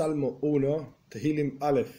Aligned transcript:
Salmo 0.00 0.38
1, 0.40 0.94
Tehilim 1.10 1.58
Aleph. 1.60 1.92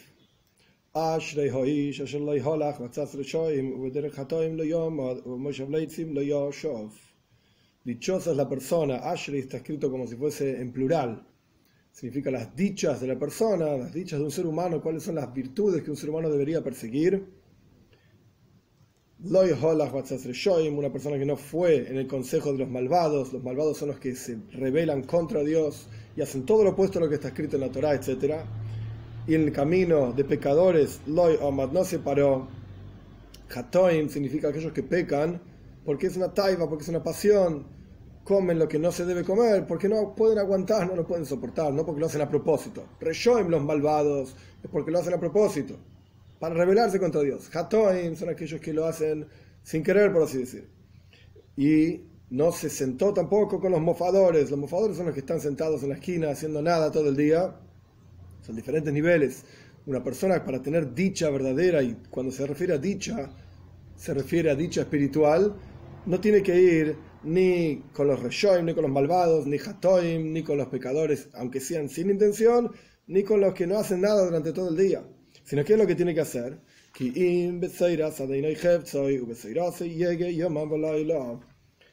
Asher 0.96 1.52
lo 1.52 2.34
yholach 2.34 2.80
vatzas 2.80 3.14
reshoim 3.14 3.78
uvederech 3.78 4.16
hatoim 4.16 4.58
lo 4.58 4.64
yomad 4.64 5.22
uvmoshav 5.24 5.70
leitzim 5.70 6.12
lo 6.16 6.22
yoshov. 6.24 6.92
Dichosa 7.86 8.32
es 8.32 8.38
la 8.38 8.50
persona. 8.50 9.04
Ashrei 9.04 9.42
está 9.42 9.58
escrito 9.58 9.92
como 9.92 10.08
si 10.08 10.16
fuese 10.16 10.60
en 10.60 10.72
plural. 10.72 11.24
Significa 11.92 12.32
las 12.32 12.56
dichas 12.56 13.02
de 13.02 13.06
la 13.06 13.20
persona, 13.20 13.78
las 13.78 13.94
dichas 13.94 14.18
de 14.18 14.26
un 14.26 14.32
ser 14.32 14.48
humano, 14.48 14.82
cuáles 14.82 15.04
son 15.04 15.14
las 15.14 15.32
virtudes 15.32 15.84
que 15.84 15.92
un 15.92 15.98
ser 15.98 16.10
humano 16.10 16.28
debería 16.32 16.64
perseguir. 16.64 17.24
Lo 19.26 19.46
yholach 19.46 19.92
vatzas 19.92 20.26
reshoim, 20.26 20.76
una 20.76 20.92
persona 20.92 21.20
que 21.20 21.26
no 21.28 21.38
fue 21.38 21.88
en 21.88 21.98
el 21.98 22.08
consejo 22.08 22.52
de 22.52 22.58
los 22.58 22.68
malvados. 22.68 23.32
Los 23.32 23.44
malvados 23.44 23.78
son 23.78 23.90
los 23.90 24.00
que 24.00 24.16
se 24.16 24.40
rebelan 24.54 25.04
contra 25.04 25.44
Dios 25.44 25.88
y 26.16 26.22
hacen 26.22 26.46
todo 26.46 26.64
lo 26.64 26.72
opuesto 26.72 27.00
a 27.00 27.02
lo 27.02 27.10
que 27.10 27.16
está 27.16 27.30
escrito 27.30 27.56
en 27.56 27.62
la 27.62 27.72
Torah, 27.72 27.94
etc. 27.94 28.36
Y 29.28 29.36
en 29.36 29.44
el 29.44 29.52
camino 29.52 30.12
de 30.12 30.24
pecadores, 30.24 31.02
loy 31.08 31.38
omad 31.42 31.72
no 31.72 31.84
se 31.84 32.00
paró. 32.00 32.48
Hatoim 33.54 34.10
significa 34.10 34.50
aquellos 34.50 34.74
que 34.74 34.84
pecan 34.84 35.42
porque 35.86 36.08
es 36.08 36.18
una 36.18 36.34
taiva, 36.34 36.70
porque 36.70 36.84
es 36.84 36.90
una 36.90 37.04
pasión. 37.04 37.66
Comen 38.24 38.60
lo 38.60 38.68
que 38.68 38.78
no 38.78 38.92
se 38.92 39.06
debe 39.06 39.24
comer 39.24 39.66
porque 39.66 39.90
no 39.90 40.16
pueden 40.16 40.38
aguantar, 40.38 40.88
no 40.88 40.96
lo 40.96 41.08
pueden 41.08 41.26
soportar, 41.26 41.74
no 41.74 41.86
porque 41.86 42.02
lo 42.02 42.06
hacen 42.06 42.22
a 42.22 42.30
propósito. 42.30 42.86
Reshoim 43.00 43.50
los 43.50 43.64
malvados 43.64 44.36
es 44.64 44.70
porque 44.70 44.92
lo 44.92 45.00
hacen 45.00 45.14
a 45.16 45.20
propósito, 45.20 45.76
para 46.40 46.54
rebelarse 46.54 47.00
contra 47.00 47.22
Dios. 47.22 47.50
Hatoim 47.54 48.16
son 48.16 48.30
aquellos 48.30 48.62
que 48.62 48.74
lo 48.74 48.86
hacen 48.86 49.28
sin 49.64 49.84
querer, 49.84 50.14
por 50.14 50.24
así 50.24 50.38
decir. 50.38 50.70
Y 51.58 52.11
no 52.32 52.54
se 52.54 52.70
sentó 52.70 53.14
tampoco 53.14 53.60
con 53.60 53.74
los 53.74 53.82
mofadores. 53.82 54.50
Los 54.50 54.60
mofadores 54.60 54.96
son 54.96 55.08
los 55.08 55.14
que 55.14 55.20
están 55.20 55.42
sentados 55.42 55.84
en 55.84 55.90
la 55.90 55.96
esquina 55.96 56.30
haciendo 56.32 56.62
nada 56.62 56.90
todo 56.90 57.10
el 57.10 57.18
día. 57.18 57.54
Son 58.42 58.56
diferentes 58.56 58.92
niveles. 58.92 59.44
Una 59.86 60.02
persona 60.02 60.44
para 60.44 60.62
tener 60.62 60.94
dicha 60.94 61.30
verdadera, 61.30 61.84
y 61.84 61.98
cuando 62.10 62.32
se 62.32 62.48
refiere 62.48 62.74
a 62.74 62.78
dicha, 62.78 63.30
se 63.98 64.14
refiere 64.14 64.50
a 64.50 64.56
dicha 64.56 64.82
espiritual, 64.82 65.56
no 66.06 66.20
tiene 66.22 66.42
que 66.42 66.56
ir 66.56 66.96
ni 67.24 67.84
con 67.94 68.08
los 68.08 68.22
reshoim, 68.24 68.66
ni 68.66 68.74
con 68.74 68.84
los 68.84 68.92
malvados, 68.92 69.46
ni 69.46 69.58
hatoim, 69.58 70.32
ni 70.32 70.42
con 70.42 70.58
los 70.58 70.68
pecadores, 70.70 71.28
aunque 71.34 71.60
sean 71.60 71.90
sin 71.90 72.10
intención, 72.10 72.72
ni 73.08 73.24
con 73.24 73.42
los 73.42 73.54
que 73.54 73.68
no 73.68 73.78
hacen 73.78 74.02
nada 74.02 74.24
durante 74.24 74.54
todo 74.54 74.70
el 74.70 74.78
día. 74.78 75.04
Sino 75.44 75.66
que 75.66 75.74
es 75.74 75.80
lo 75.80 75.86
que 75.86 75.96
tiene 75.96 76.16
que 76.16 76.22
hacer 76.22 76.60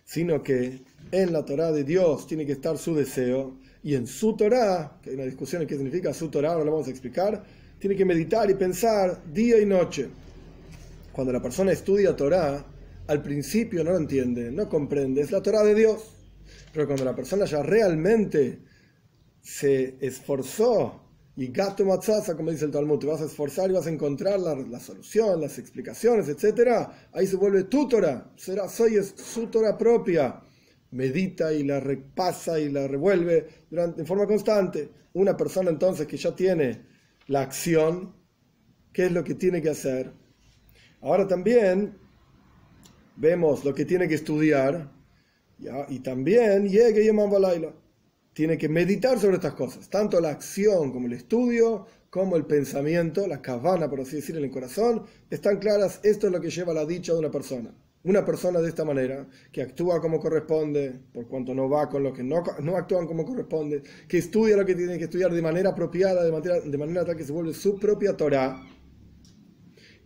sino 0.08 0.42
que 0.42 0.84
en 1.12 1.32
la 1.34 1.44
Torah 1.44 1.70
de 1.70 1.84
Dios 1.84 2.26
tiene 2.26 2.46
que 2.46 2.52
estar 2.52 2.78
su 2.78 2.94
deseo 2.94 3.58
y 3.82 3.94
en 3.94 4.06
su 4.06 4.34
Torah, 4.34 4.98
que 5.02 5.10
hay 5.10 5.16
una 5.16 5.26
discusión 5.26 5.60
en 5.60 5.68
qué 5.68 5.76
significa 5.76 6.14
su 6.14 6.30
Torah, 6.30 6.52
ahora 6.52 6.64
lo 6.64 6.72
vamos 6.72 6.88
a 6.88 6.90
explicar, 6.90 7.44
tiene 7.78 7.94
que 7.94 8.06
meditar 8.06 8.48
y 8.50 8.54
pensar 8.54 9.22
día 9.30 9.60
y 9.60 9.66
noche. 9.66 10.08
Cuando 11.12 11.30
la 11.30 11.42
persona 11.42 11.72
estudia 11.72 12.16
Torah, 12.16 12.64
al 13.06 13.22
principio 13.22 13.84
no 13.84 13.90
lo 13.90 13.98
entiende, 13.98 14.50
no 14.50 14.66
comprende, 14.66 15.20
es 15.20 15.30
la 15.30 15.42
Torah 15.42 15.62
de 15.62 15.74
Dios. 15.74 16.14
Pero 16.72 16.86
cuando 16.86 17.04
la 17.04 17.14
persona 17.14 17.44
ya 17.44 17.62
realmente 17.62 18.60
se 19.42 19.98
esforzó 20.00 21.02
y 21.38 21.52
gato 21.52 21.84
matzasa, 21.84 22.36
como 22.36 22.50
dice 22.50 22.64
el 22.64 22.72
Talmud, 22.72 22.98
te 22.98 23.06
vas 23.06 23.20
a 23.20 23.26
esforzar 23.26 23.70
y 23.70 23.72
vas 23.72 23.86
a 23.86 23.90
encontrar 23.90 24.40
la, 24.40 24.80
solución, 24.80 25.40
las 25.40 25.56
explicaciones, 25.60 26.28
etc. 26.28 26.88
Ahí 27.12 27.28
se 27.28 27.36
vuelve 27.36 27.62
tu 27.62 27.86
Torah, 27.86 28.32
será, 28.34 28.68
soy 28.68 28.96
es 28.96 29.14
su 29.16 29.46
Torah 29.46 29.78
propia. 29.78 30.42
Medita 30.90 31.52
y 31.52 31.62
la 31.62 31.78
repasa 31.78 32.58
y 32.58 32.70
la 32.70 32.88
revuelve 32.88 33.66
durante, 33.70 34.00
en 34.00 34.06
forma 34.08 34.26
constante. 34.26 34.90
Una 35.12 35.36
persona 35.36 35.70
entonces 35.70 36.08
que 36.08 36.16
ya 36.16 36.34
tiene 36.34 36.82
la 37.28 37.42
acción, 37.42 38.16
¿qué 38.92 39.06
es 39.06 39.12
lo 39.12 39.22
que 39.22 39.36
tiene 39.36 39.62
que 39.62 39.70
hacer? 39.70 40.12
Ahora 41.02 41.28
también 41.28 41.98
vemos 43.14 43.64
lo 43.64 43.72
que 43.72 43.84
tiene 43.84 44.08
que 44.08 44.16
estudiar 44.16 44.90
y 45.88 46.00
también 46.00 46.68
llegue 46.68 47.04
y 47.04 47.10
Balaila 47.10 47.72
tiene 48.38 48.56
que 48.56 48.68
meditar 48.68 49.18
sobre 49.18 49.34
estas 49.34 49.54
cosas, 49.54 49.90
tanto 49.90 50.20
la 50.20 50.30
acción 50.30 50.92
como 50.92 51.08
el 51.08 51.14
estudio, 51.14 51.86
como 52.08 52.36
el 52.36 52.46
pensamiento, 52.46 53.26
la 53.26 53.42
cabana, 53.42 53.90
por 53.90 54.00
así 54.00 54.14
decir, 54.14 54.36
en 54.36 54.44
el 54.44 54.50
corazón, 54.52 55.02
están 55.28 55.58
claras, 55.58 55.98
esto 56.04 56.28
es 56.28 56.32
lo 56.32 56.40
que 56.40 56.48
lleva 56.48 56.70
a 56.70 56.76
la 56.76 56.86
dicha 56.86 57.12
de 57.12 57.18
una 57.18 57.32
persona. 57.32 57.74
Una 58.04 58.24
persona 58.24 58.60
de 58.60 58.68
esta 58.68 58.84
manera, 58.84 59.26
que 59.50 59.60
actúa 59.60 60.00
como 60.00 60.20
corresponde, 60.20 61.00
por 61.12 61.26
cuanto 61.26 61.52
no 61.52 61.68
va 61.68 61.88
con 61.88 62.04
los 62.04 62.16
que 62.16 62.22
no, 62.22 62.44
no 62.62 62.76
actúan 62.76 63.08
como 63.08 63.24
corresponde, 63.24 63.82
que 64.06 64.18
estudia 64.18 64.56
lo 64.56 64.64
que 64.64 64.76
tiene 64.76 64.98
que 64.98 65.04
estudiar 65.06 65.34
de 65.34 65.42
manera 65.42 65.70
apropiada, 65.70 66.22
de 66.22 66.30
manera, 66.30 66.60
de 66.60 66.78
manera 66.78 67.04
tal 67.04 67.16
que 67.16 67.24
se 67.24 67.32
vuelve 67.32 67.52
su 67.54 67.76
propia 67.76 68.16
Torah, 68.16 68.62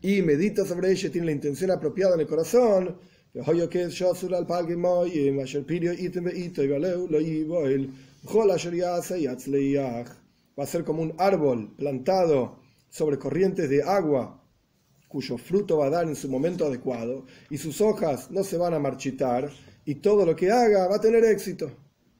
y 0.00 0.22
medita 0.22 0.64
sobre 0.64 0.90
ella, 0.90 1.12
tiene 1.12 1.26
la 1.26 1.32
intención 1.32 1.70
apropiada 1.70 2.14
en 2.14 2.20
el 2.22 2.26
corazón, 2.26 2.96
va 10.58 10.64
a 10.64 10.66
ser 10.66 10.84
como 10.84 11.02
un 11.02 11.14
árbol 11.18 11.74
plantado 11.76 12.60
sobre 12.88 13.18
corrientes 13.18 13.68
de 13.68 13.82
agua 13.82 14.40
cuyo 15.08 15.36
fruto 15.36 15.78
va 15.78 15.86
a 15.86 15.90
dar 15.90 16.06
en 16.06 16.14
su 16.14 16.28
momento 16.28 16.66
adecuado 16.66 17.26
y 17.50 17.58
sus 17.58 17.80
hojas 17.80 18.30
no 18.30 18.44
se 18.44 18.56
van 18.56 18.74
a 18.74 18.78
marchitar 18.78 19.50
y 19.84 19.96
todo 19.96 20.24
lo 20.24 20.36
que 20.36 20.50
haga 20.50 20.86
va 20.88 20.96
a 20.96 21.00
tener 21.00 21.24
éxito. 21.24 21.70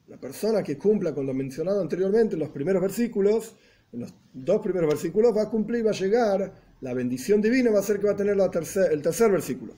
La 0.09 0.19
persona 0.19 0.63
que 0.63 0.77
cumpla 0.77 1.15
con 1.15 1.25
lo 1.25 1.33
mencionado 1.33 1.81
anteriormente 1.81 2.35
en 2.35 2.41
los 2.41 2.51
primeros 2.51 2.83
versículos, 2.83 3.55
en 3.93 4.01
los 4.01 4.13
dos 4.33 4.61
primeros 4.61 4.91
versículos, 4.91 5.35
va 5.35 5.43
a 5.43 5.51
cumplir, 5.51 5.87
va 5.87 5.91
a 5.91 5.95
llegar, 5.95 6.53
la 6.81 6.93
bendición 6.93 7.41
divina 7.41 7.71
va 7.71 7.79
a 7.79 7.83
ser 7.83 8.01
que 8.01 8.09
va 8.09 8.13
a 8.13 8.17
tener 8.17 8.37
la 8.37 8.51
tercer, 8.51 8.93
el 8.93 9.01
tercer 9.01 9.31
versículo. 9.31 9.75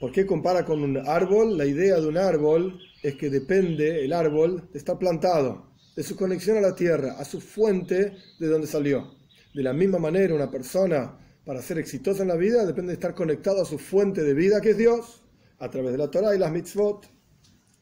¿Por 0.00 0.10
qué 0.10 0.24
compara 0.26 0.64
con 0.64 0.82
un 0.82 0.96
árbol? 0.96 1.58
La 1.58 1.66
idea 1.66 2.00
de 2.00 2.06
un 2.06 2.16
árbol 2.16 2.80
es 3.02 3.14
que 3.14 3.30
depende 3.30 4.04
el 4.04 4.12
árbol 4.12 4.68
estar 4.74 4.98
plantado, 4.98 5.72
de 5.94 6.02
su 6.02 6.16
conexión 6.16 6.56
a 6.58 6.60
la 6.60 6.74
tierra, 6.74 7.16
a 7.18 7.24
su 7.24 7.40
fuente 7.40 8.12
de 8.38 8.46
donde 8.46 8.66
salió. 8.66 9.14
De 9.54 9.62
la 9.62 9.72
misma 9.72 9.98
manera, 9.98 10.34
una 10.34 10.50
persona 10.50 11.18
para 11.44 11.62
ser 11.62 11.78
exitosa 11.78 12.22
en 12.22 12.28
la 12.28 12.36
vida 12.36 12.64
depende 12.64 12.88
de 12.88 12.94
estar 12.94 13.14
conectado 13.14 13.62
a 13.62 13.64
su 13.64 13.78
fuente 13.78 14.22
de 14.22 14.34
vida, 14.34 14.60
que 14.60 14.70
es 14.70 14.76
Dios, 14.76 15.24
a 15.58 15.68
través 15.70 15.92
de 15.92 15.98
la 15.98 16.10
Torah 16.10 16.34
y 16.34 16.38
las 16.38 16.52
mitzvot. 16.52 17.08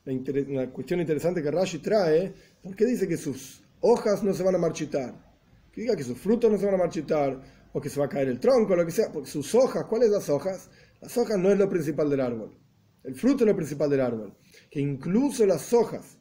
Una 0.06 0.70
cuestión 0.70 1.00
interesante 1.00 1.42
que 1.42 1.50
Rashi 1.50 1.78
trae, 1.78 2.32
¿por 2.62 2.76
qué 2.76 2.86
dice 2.86 3.08
que 3.08 3.16
sus 3.16 3.60
hojas 3.80 4.22
no 4.22 4.32
se 4.32 4.42
van 4.42 4.54
a 4.54 4.58
marchitar? 4.58 5.14
Que 5.72 5.82
diga 5.82 5.96
que 5.96 6.04
sus 6.04 6.16
frutos 6.16 6.50
no 6.50 6.56
se 6.58 6.64
van 6.64 6.76
a 6.76 6.78
marchitar, 6.78 7.42
o 7.72 7.80
que 7.80 7.90
se 7.90 8.00
va 8.00 8.06
a 8.06 8.08
caer 8.08 8.28
el 8.28 8.40
tronco, 8.40 8.74
lo 8.74 8.86
que 8.86 8.92
sea, 8.92 9.12
porque 9.12 9.28
sus 9.28 9.54
hojas, 9.54 9.84
¿cuáles 9.84 10.08
las 10.08 10.30
hojas? 10.30 10.70
Las 11.02 11.14
hojas 11.18 11.38
no 11.38 11.52
es 11.52 11.58
lo 11.58 11.68
principal 11.68 12.08
del 12.08 12.22
árbol. 12.22 12.56
El 13.04 13.14
fruto 13.14 13.44
es 13.44 13.50
lo 13.50 13.54
principal 13.54 13.90
del 13.90 14.00
árbol. 14.00 14.34
Que 14.70 14.80
incluso 14.80 15.46
las 15.46 15.72
hojas, 15.72 16.18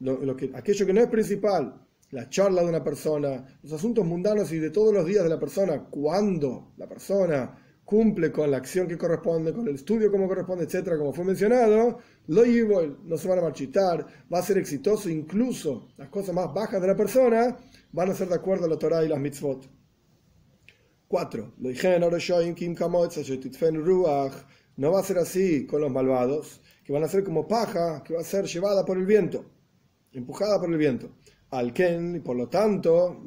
lo, 0.00 0.36
que, 0.36 0.50
aquello 0.54 0.86
que 0.86 0.92
no 0.92 1.00
es 1.00 1.08
principal, 1.08 1.86
la 2.10 2.28
charla 2.28 2.62
de 2.62 2.68
una 2.68 2.84
persona, 2.84 3.58
los 3.62 3.72
asuntos 3.72 4.04
mundanos 4.04 4.52
y 4.52 4.58
de 4.58 4.70
todos 4.70 4.92
los 4.92 5.06
días 5.06 5.24
de 5.24 5.30
la 5.30 5.38
persona, 5.38 5.84
cuando 5.90 6.72
la 6.76 6.86
persona 6.86 7.58
cumple 7.84 8.30
con 8.30 8.50
la 8.50 8.58
acción 8.58 8.86
que 8.86 8.96
corresponde, 8.96 9.52
con 9.52 9.66
el 9.68 9.74
estudio 9.74 10.10
como 10.10 10.28
corresponde, 10.28 10.64
etcétera, 10.64 10.98
como 10.98 11.12
fue 11.12 11.24
mencionado, 11.24 11.98
lo 12.28 12.42
no 13.04 13.16
se 13.16 13.28
van 13.28 13.38
a 13.38 13.42
marchitar, 13.42 14.06
va 14.32 14.38
a 14.38 14.42
ser 14.42 14.58
exitoso, 14.58 15.10
incluso 15.10 15.88
las 15.96 16.08
cosas 16.08 16.34
más 16.34 16.52
bajas 16.54 16.80
de 16.80 16.86
la 16.86 16.96
persona 16.96 17.56
van 17.92 18.10
a 18.10 18.14
ser 18.14 18.28
de 18.28 18.34
acuerdo 18.34 18.66
a 18.66 18.68
la 18.68 18.78
Torah 18.78 19.04
y 19.04 19.08
las 19.08 19.20
mitzvot. 19.20 19.68
4. 21.08 21.54
No 24.76 24.92
va 24.92 25.00
a 25.00 25.02
ser 25.02 25.18
así 25.18 25.66
con 25.66 25.82
los 25.82 25.92
malvados, 25.92 26.62
que 26.84 26.92
van 26.92 27.04
a 27.04 27.08
ser 27.08 27.24
como 27.24 27.46
paja 27.46 28.02
que 28.02 28.14
va 28.14 28.20
a 28.20 28.24
ser 28.24 28.46
llevada 28.46 28.84
por 28.84 28.98
el 28.98 29.06
viento, 29.06 29.44
empujada 30.12 30.60
por 30.60 30.70
el 30.70 30.78
viento. 30.78 31.10
Al 31.50 31.72
Ken, 31.72 32.16
y 32.16 32.20
por 32.20 32.36
lo 32.36 32.48
tanto, 32.48 33.22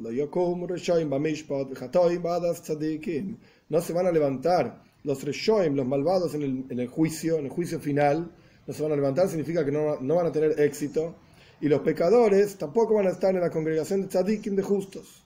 no 3.68 3.80
se 3.80 3.92
van 3.92 4.06
a 4.06 4.12
levantar 4.12 4.82
los 5.04 5.22
reshoim, 5.22 5.76
los 5.76 5.86
malvados 5.86 6.34
en 6.34 6.66
el, 6.68 6.88
juicio, 6.88 7.38
en 7.38 7.44
el 7.44 7.50
juicio 7.50 7.78
final, 7.78 8.28
no 8.66 8.74
se 8.74 8.82
van 8.82 8.90
a 8.90 8.96
levantar, 8.96 9.28
significa 9.28 9.64
que 9.64 9.70
no, 9.70 10.00
no 10.00 10.16
van 10.16 10.26
a 10.26 10.32
tener 10.32 10.58
éxito. 10.60 11.14
Y 11.60 11.68
los 11.68 11.80
pecadores 11.80 12.56
tampoco 12.58 12.94
van 12.94 13.06
a 13.06 13.10
estar 13.10 13.32
en 13.32 13.40
la 13.40 13.50
congregación 13.50 14.02
de 14.02 14.08
tzadikim 14.08 14.56
de 14.56 14.62
justos. 14.62 15.22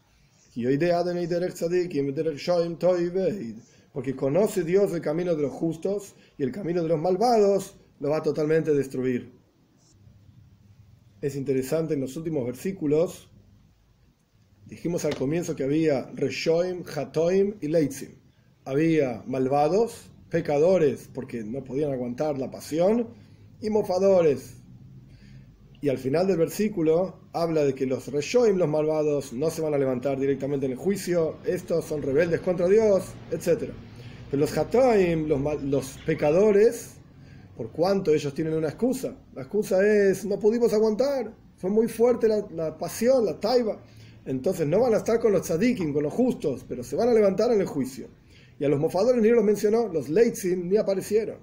Porque 3.93 4.15
conoce 4.15 4.63
Dios 4.65 4.93
el 4.93 5.01
camino 5.01 5.35
de 5.35 5.43
los 5.43 5.53
justos 5.53 6.15
y 6.37 6.43
el 6.43 6.53
camino 6.53 6.83
de 6.83 6.89
los 6.89 7.01
malvados 7.01 7.75
lo 8.01 8.11
va 8.11 8.23
totalmente 8.23 8.71
a 8.71 8.75
destruir. 8.75 9.31
Es 11.21 11.37
interesante 11.37 11.95
en 11.95 12.01
los 12.01 12.17
últimos 12.17 12.47
versículos, 12.47 13.29
dijimos 14.67 15.05
al 15.05 15.15
comienzo 15.15 15.55
que 15.55 15.65
había 15.65 16.11
Reshoim, 16.15 16.83
Hatoim 16.85 17.55
y 17.61 17.69
Leitzim. 17.69 18.11
Había 18.65 19.23
malvados, 19.27 20.11
pecadores 20.31 21.11
porque 21.13 21.45
no 21.45 21.63
podían 21.63 21.93
aguantar 21.93 22.39
la 22.39 22.51
pasión, 22.51 23.09
y 23.61 23.69
mofadores, 23.69 24.57
Y 25.83 25.89
al 25.89 25.99
final 25.99 26.27
del 26.27 26.37
versículo 26.37 27.21
habla 27.33 27.65
de 27.65 27.75
que 27.75 27.87
los 27.87 28.09
reshoim, 28.09 28.57
los 28.57 28.69
malvados, 28.69 29.33
no 29.33 29.51
se 29.51 29.63
van 29.63 29.73
a 29.73 29.79
levantar 29.79 30.19
directamente 30.19 30.67
en 30.67 30.73
el 30.73 30.79
juicio, 30.79 31.37
estos 31.47 31.87
son 31.87 32.03
rebeldes 32.03 32.41
contra 32.41 32.69
Dios, 32.69 33.05
etc. 33.31 33.73
Pero 34.31 34.41
los 34.41 34.57
hataim, 34.57 35.27
los, 35.27 35.63
los 35.63 35.99
pecadores, 36.05 37.00
por 37.61 37.73
cuanto 37.73 38.15
ellos 38.15 38.33
tienen 38.33 38.55
una 38.55 38.69
excusa, 38.69 39.15
la 39.35 39.43
excusa 39.43 39.87
es 39.87 40.25
no 40.25 40.39
pudimos 40.39 40.73
aguantar, 40.73 41.31
fue 41.59 41.69
muy 41.69 41.89
fuerte 41.89 42.27
la, 42.27 42.79
pasión, 42.79 43.27
la 43.27 43.39
taiba. 43.39 43.79
Entonces 44.25 44.67
no 44.67 44.81
van 44.81 44.95
a 44.95 44.97
estar 44.97 45.21
con 45.21 45.31
los 45.31 45.43
tzadikim, 45.43 45.93
con 45.93 46.05
los 46.05 46.15
justos, 46.15 46.65
pero 46.67 46.83
se 46.83 46.97
van 46.97 47.11
a 47.11 47.13
levantar 47.13 47.53
en 47.53 47.61
el 47.61 47.67
juicio. 47.67 48.09
Y 48.59 48.65
a 48.65 48.69
los 48.71 48.81
mofadores 48.81 49.21
ni 49.21 49.29
los 49.29 49.45
mencionó, 49.45 49.89
los 49.89 50.09
leitzim 50.09 50.71
ni 50.71 50.79
aparecieron. 50.79 51.37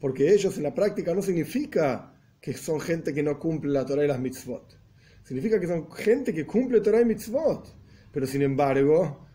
Porque 0.00 0.32
ellos 0.32 0.56
en 0.56 0.62
la 0.62 0.74
práctica 0.74 1.14
no 1.14 1.20
significa 1.20 2.14
que 2.40 2.54
son 2.54 2.80
gente 2.80 3.12
que 3.12 3.22
no 3.22 3.38
cumple 3.38 3.72
la 3.72 3.84
Torah 3.84 4.06
y 4.06 4.08
las 4.08 4.18
mitzvot. 4.18 4.78
Significa 5.24 5.60
que 5.60 5.66
son 5.66 5.92
gente 5.92 6.32
que 6.32 6.46
cumple 6.46 6.80
Torah 6.80 7.02
y 7.02 7.04
mitzvot. 7.04 7.68
Pero 8.10 8.26
sin 8.26 8.40
embargo, 8.40 9.26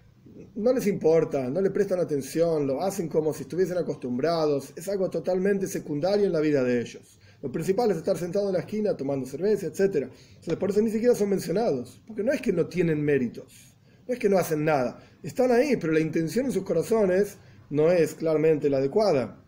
no 0.56 0.74
les 0.74 0.88
importa, 0.88 1.50
no 1.50 1.62
le 1.62 1.72
prestan 1.72 2.00
atención, 2.00 2.68
lo 2.68 2.82
hacen 2.82 3.08
como 3.08 3.34
si 3.34 3.44
estuviesen 3.44 3.78
acostumbrados. 3.78 4.74
Es 4.76 4.88
algo 4.90 5.10
totalmente 5.10 5.68
secundario 5.68 6.26
en 6.26 6.34
la 6.34 6.40
vida 6.40 6.64
de 6.64 6.82
ellos. 6.82 7.20
Lo 7.42 7.52
principal 7.52 7.92
es 7.92 7.98
estar 7.98 8.18
sentado 8.18 8.48
en 8.48 8.54
la 8.54 8.60
esquina 8.60 8.98
tomando 8.98 9.26
cerveza, 9.26 9.68
etc. 9.68 10.10
Entonces, 10.30 10.58
por 10.58 10.70
eso 10.70 10.82
ni 10.82 10.90
siquiera 10.90 11.16
son 11.16 11.30
mencionados. 11.30 12.02
Porque 12.08 12.24
no 12.24 12.32
es 12.32 12.42
que 12.42 12.52
no 12.52 12.68
tienen 12.68 13.02
méritos. 13.02 13.76
No 14.08 14.14
es 14.14 14.20
que 14.20 14.30
no 14.30 14.38
hacen 14.38 14.66
nada. 14.66 15.00
Están 15.24 15.52
ahí, 15.52 15.78
pero 15.78 15.94
la 15.94 16.00
intención 16.00 16.46
en 16.46 16.52
sus 16.52 16.64
corazones 16.64 17.38
no 17.70 17.92
es 17.92 18.16
claramente 18.16 18.70
la 18.70 18.78
adecuada. 18.78 19.42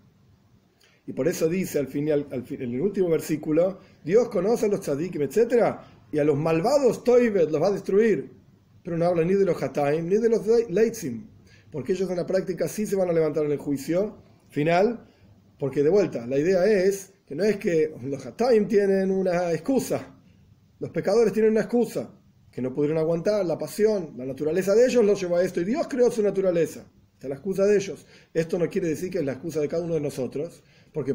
Y 1.05 1.13
por 1.13 1.27
eso 1.27 1.47
dice 1.47 1.79
al 1.79 1.87
final, 1.87 2.27
al 2.31 2.45
en 2.49 2.73
el 2.73 2.81
último 2.81 3.09
versículo, 3.09 3.79
Dios 4.03 4.29
conoce 4.29 4.65
a 4.65 4.69
los 4.69 4.81
tzadikim, 4.81 5.21
etc. 5.21 5.77
Y 6.11 6.19
a 6.19 6.23
los 6.23 6.37
malvados 6.37 7.03
Toibet 7.03 7.49
los 7.49 7.61
va 7.61 7.67
a 7.67 7.71
destruir. 7.71 8.36
Pero 8.87 8.97
no 8.97 9.05
habla 9.05 9.25
ni 9.25 9.33
de 9.33 9.43
los 9.43 9.61
hataim 9.61 10.07
ni 10.07 10.15
de 10.15 10.29
los 10.29 10.47
leitzim. 10.69 11.27
Porque 11.69 11.91
ellos 11.91 12.09
en 12.09 12.15
la 12.15 12.25
práctica 12.25 12.69
sí 12.69 12.85
se 12.85 12.95
van 12.95 13.09
a 13.09 13.11
levantar 13.11 13.43
en 13.43 13.51
el 13.51 13.57
juicio 13.57 14.15
final. 14.47 15.05
Porque 15.59 15.83
de 15.83 15.89
vuelta, 15.89 16.25
la 16.25 16.39
idea 16.39 16.65
es 16.65 17.11
que 17.25 17.35
no 17.35 17.43
es 17.43 17.57
que 17.57 17.93
los 18.03 18.25
hataim 18.25 18.65
tienen 18.65 19.11
una 19.11 19.51
excusa. 19.51 20.15
Los 20.79 20.91
pecadores 20.91 21.33
tienen 21.33 21.51
una 21.51 21.63
excusa. 21.63 22.09
Que 22.49 22.61
no 22.61 22.73
pudieron 22.73 22.97
aguantar 22.97 23.45
la 23.45 23.57
pasión, 23.57 24.13
la 24.15 24.23
naturaleza 24.23 24.73
de 24.73 24.85
ellos 24.85 25.03
los 25.03 25.19
llevó 25.19 25.35
a 25.35 25.43
esto. 25.43 25.59
Y 25.59 25.65
Dios 25.65 25.85
creó 25.89 26.09
su 26.09 26.23
naturaleza. 26.23 26.85
Esta 27.11 27.27
es 27.27 27.29
la 27.29 27.35
excusa 27.35 27.65
de 27.65 27.75
ellos. 27.75 28.05
Esto 28.33 28.57
no 28.57 28.69
quiere 28.69 28.87
decir 28.87 29.11
que 29.11 29.17
es 29.17 29.25
la 29.25 29.33
excusa 29.33 29.59
de 29.59 29.67
cada 29.67 29.83
uno 29.83 29.95
de 29.95 29.99
nosotros 29.99 30.63
porque 30.93 31.13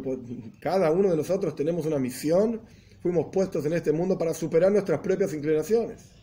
cada 0.61 0.91
uno 0.91 1.09
de 1.11 1.17
nosotros 1.17 1.57
tenemos 1.57 1.87
una 1.87 1.99
misión, 1.99 2.61
fuimos 3.01 3.29
puestos 3.33 3.65
en 3.65 3.73
este 3.73 3.93
mundo 3.93 4.19
para 4.19 4.35
superar 4.35 4.71
nuestras 4.71 5.01
propias 5.01 5.33
inclinaciones. 5.33 6.22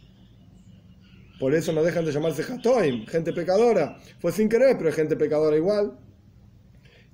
Por 1.39 1.56
eso 1.56 1.71
no 1.71 1.81
dejan 1.81 2.06
de 2.06 2.12
llamarse 2.12 2.44
Hatoim, 2.44 3.06
gente 3.06 3.31
pecadora. 3.31 3.97
Fue 4.19 4.31
sin 4.31 4.50
querer, 4.50 4.77
pero 4.77 4.89
es 4.89 4.95
gente 4.95 5.15
pecadora 5.15 5.56
igual. 5.56 5.97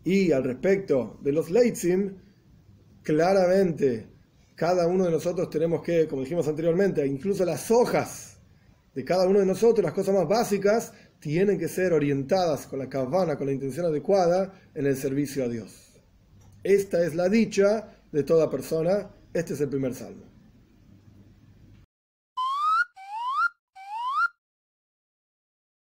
Y 0.03 0.31
al 0.31 0.43
respecto 0.43 1.19
de 1.21 1.31
los 1.31 1.51
Leitzim, 1.51 2.15
claramente 3.03 4.07
cada 4.55 4.87
uno 4.87 5.05
de 5.05 5.11
nosotros 5.11 5.49
tenemos 5.49 5.83
que, 5.83 6.07
como 6.07 6.23
dijimos 6.23 6.47
anteriormente, 6.47 7.05
incluso 7.05 7.45
las 7.45 7.69
hojas 7.69 8.37
de 8.95 9.03
cada 9.03 9.27
uno 9.27 9.39
de 9.39 9.45
nosotros, 9.45 9.83
las 9.83 9.93
cosas 9.93 10.15
más 10.15 10.27
básicas, 10.27 10.93
tienen 11.19 11.59
que 11.59 11.67
ser 11.67 11.93
orientadas 11.93 12.65
con 12.65 12.79
la 12.79 12.89
cabana, 12.89 13.37
con 13.37 13.47
la 13.47 13.53
intención 13.53 13.85
adecuada 13.85 14.53
en 14.73 14.85
el 14.85 14.95
servicio 14.95 15.43
a 15.43 15.49
Dios. 15.49 16.01
Esta 16.63 17.05
es 17.05 17.13
la 17.13 17.29
dicha 17.29 17.95
de 18.11 18.23
toda 18.23 18.49
persona. 18.49 19.09
Este 19.33 19.53
es 19.53 19.61
el 19.61 19.69
primer 19.69 19.93
salmo. 19.93 20.34